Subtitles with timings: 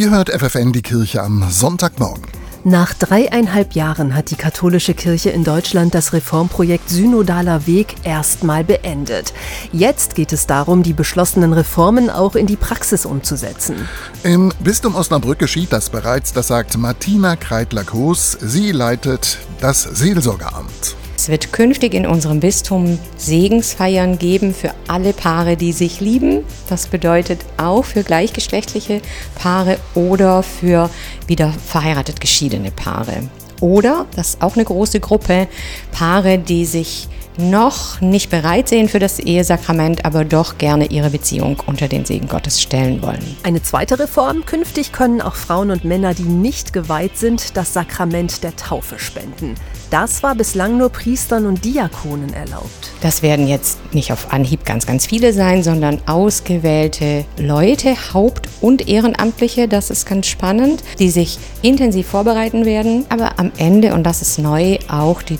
[0.00, 2.24] Ihr hört FFN die Kirche am Sonntagmorgen.
[2.64, 9.34] Nach dreieinhalb Jahren hat die katholische Kirche in Deutschland das Reformprojekt Synodaler Weg erstmal beendet.
[9.72, 13.76] Jetzt geht es darum, die beschlossenen Reformen auch in die Praxis umzusetzen.
[14.22, 18.38] Im Bistum Osnabrück geschieht das bereits, das sagt Martina Kreitler-Koos.
[18.40, 20.96] Sie leitet das Seelsorgeramt.
[21.20, 26.44] Es wird künftig in unserem Bistum Segensfeiern geben für alle Paare, die sich lieben.
[26.70, 29.02] Das bedeutet auch für gleichgeschlechtliche
[29.34, 30.88] Paare oder für
[31.26, 33.28] wieder verheiratet geschiedene Paare.
[33.60, 35.48] Oder, das ist auch eine große Gruppe,
[35.92, 41.62] Paare, die sich noch nicht bereit sehen für das Ehesakrament, aber doch gerne ihre Beziehung
[41.66, 43.36] unter den Segen Gottes stellen wollen.
[43.42, 48.42] Eine zweite Reform, künftig können auch Frauen und Männer, die nicht geweiht sind, das Sakrament
[48.44, 49.54] der Taufe spenden.
[49.90, 52.92] Das war bislang nur Priestern und Diakonen erlaubt.
[53.00, 58.88] Das werden jetzt nicht auf Anhieb ganz, ganz viele sein, sondern ausgewählte Leute, Haupt- und
[58.88, 64.22] Ehrenamtliche, das ist ganz spannend, die sich intensiv vorbereiten werden, aber am Ende, und das
[64.22, 65.38] ist neu, auch die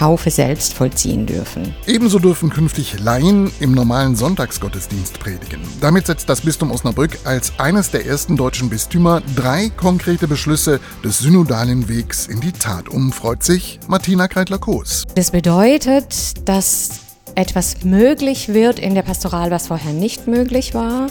[0.00, 1.74] Taufe selbst vollziehen dürfen.
[1.86, 5.60] Ebenso dürfen künftig Laien im normalen Sonntagsgottesdienst predigen.
[5.82, 11.18] Damit setzt das Bistum Osnabrück als eines der ersten deutschen Bistümer drei konkrete Beschlüsse des
[11.18, 15.04] synodalen Wegs in die Tat um, freut sich Martina Kreitler-Koos.
[15.14, 17.00] Das bedeutet, dass
[17.34, 21.08] etwas möglich wird in der Pastoral, was vorher nicht möglich war.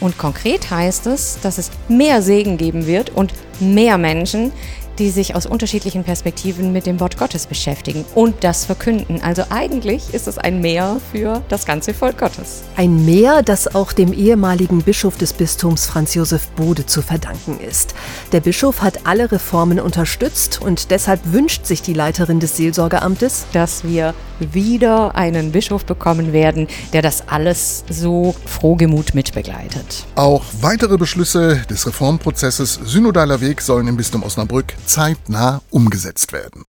[0.00, 4.52] Und konkret heißt es, dass es mehr Segen geben wird und mehr Menschen,
[4.98, 9.20] die sich aus unterschiedlichen Perspektiven mit dem Wort Gottes beschäftigen und das verkünden.
[9.22, 12.62] Also eigentlich ist es ein Mehr für das ganze Volk Gottes.
[12.76, 17.94] Ein Mehr, das auch dem ehemaligen Bischof des Bistums Franz Josef Bode zu verdanken ist.
[18.32, 23.84] Der Bischof hat alle Reformen unterstützt und deshalb wünscht sich die Leiterin des Seelsorgeamtes, dass
[23.84, 30.06] wir wieder einen Bischof bekommen werden, der das alles so frohgemut mitbegleitet.
[30.14, 36.64] Auch weitere Beschlüsse des Reformprozesses Synodaler Weg sollen im Bistum Osnabrück zeitnah umgesetzt werden.